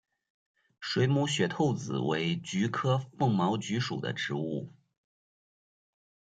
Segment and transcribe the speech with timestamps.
[0.79, 4.73] 水母雪兔子为菊科风毛菊属的植物。